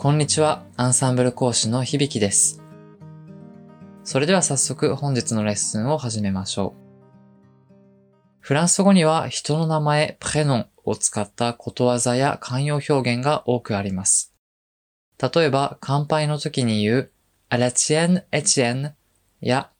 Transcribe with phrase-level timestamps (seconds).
[0.00, 2.62] こんにちは、アンサンブル講師の響です。
[4.04, 7.74] それでは早速本日のレッスンを始めましょう。
[8.38, 14.32] フランス語には人の名前、プレノンを使ったことわざや慣用表現が多くあります。
[15.20, 17.10] 例えば、乾杯の時に言う、
[17.50, 18.92] à la tienne, Etienne
[19.40, 19.72] や、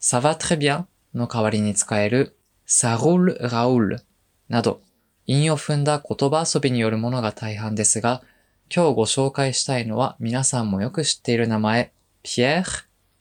[0.00, 2.36] ça va très bien の代わりに使える、
[2.66, 4.00] ça roule, Raoul
[4.48, 4.82] など、
[5.26, 8.24] 韻を踏んだ言葉遊びによるものが大半ですが、
[8.74, 12.70] 今日ご紹介したいのは皆さんもよく知っている名前、ピエール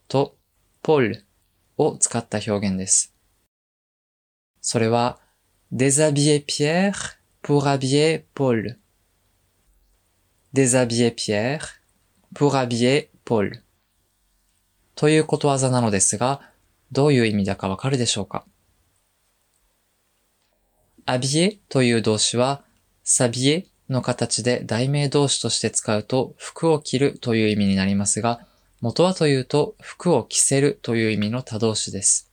[0.07, 0.37] と
[0.81, 1.25] ポール
[1.75, 3.13] を使った表現です。
[4.61, 5.19] それは、
[5.69, 6.97] デザビエ・ピエール、
[7.41, 8.79] ポラビエ・ポール。
[10.53, 11.67] デザビエ・ピエール、
[12.33, 13.63] ポラビエ・ポール。
[14.95, 16.49] ということわざなのですが、
[16.93, 18.45] どういう意味だかわかるでしょうか？
[21.05, 22.63] アビエという動詞は、
[23.03, 28.39] サビエの形で代名動詞として使うと服を着るという意味になりますが、
[28.79, 32.31] 元はというと服を着せるという意味の他動詞です。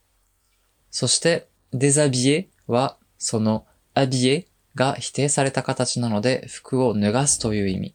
[0.90, 7.94] そして、déshabiller はその habiller が否定された形なので服を脱がすという意味。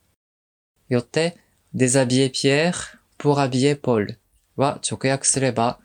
[0.89, 1.37] よって、
[1.73, 2.73] déshabiller Pierre
[3.17, 4.17] pour habiller Paul
[4.55, 5.79] は直訳すれば、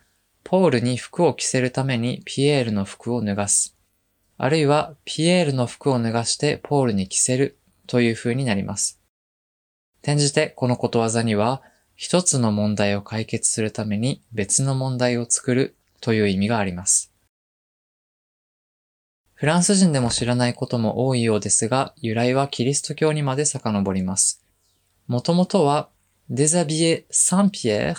[0.45, 3.77] ポールに服を着せるためにピエールの服を脱がす。
[4.37, 9.01] あるいは、ピエールの服を脱がしてポールに着せるという風になります。
[10.03, 11.63] 転じて、このことわざには、
[11.97, 17.13] 一つの問題を解決するために別の問題を作るという意味があります。
[19.35, 24.45] フランス人でも知らないことも多いようですが、由来はキリスト教にまで遡ります。
[25.09, 25.89] もともとは、
[26.31, 27.97] déshabiller Saint Pierre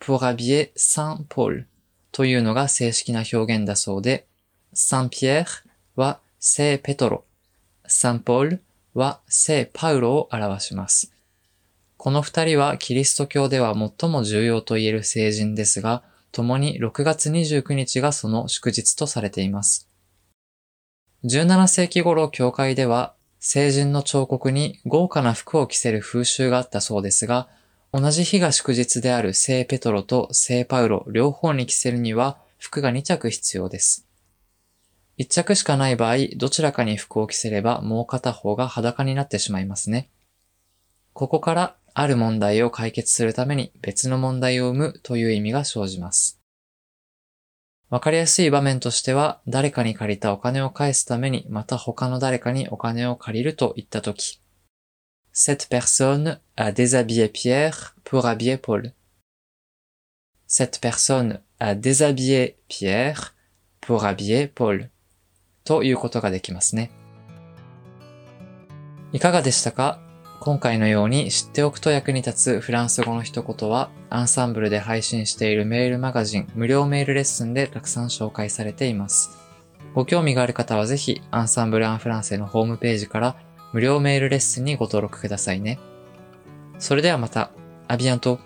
[0.00, 1.64] pour habiller Saint Paul
[2.12, 4.26] というのが正式な表現だそうで、
[4.74, 5.46] Saint Pierre
[5.96, 7.24] は聖ペトロ、
[7.86, 8.62] サンポール
[8.94, 11.12] は聖パウロを表します。
[11.96, 19.88] この二人はキリスト教では最も重要と言える聖人ですが、共に6月29日がその祝日とされています。
[21.24, 27.48] 17世紀頃教会では聖人の彫刻に豪華な服を着せる風習があったそうですが、
[27.92, 34.08] 同じ日が祝日である聖ペトロと聖パウロ両方に着せるには服が2着必要です。
[35.16, 40.08] 一着しかない場合、どちらかに服を着せればもう片方が裸になってしまいますね。
[41.12, 46.40] ここからある問題を解決するために別の問題を生むという意味が生じます。
[47.90, 54.40] わかりやすい場面としては、誰かに借りたお金を返すためにまた他の誰かにお金を借りると言ったとき、
[55.34, 58.92] Cette personne a déshabillé Pierre pour habiller Paul.
[60.46, 63.34] Cette personne a déshabillé Pierre
[63.80, 64.90] pour habiller Paul.
[65.64, 66.90] ということができますね。
[69.12, 70.00] いかがでしたか？
[70.40, 79.30] 今回のように知っておくと役に立つフランス語の一言は、アンサンブルで配信しているメールマガジン無料メールレッスンでたくさん紹介されています。
[79.94, 83.36] ご興味がある方はぜひ、アンサンブル・アン・フランセのホームページから
[83.72, 85.78] 無料メールレッスンにご登録くださいね。
[86.78, 87.50] それではまた、
[87.86, 88.40] アビアント。